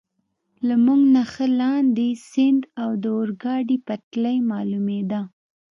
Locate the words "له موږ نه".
0.67-1.23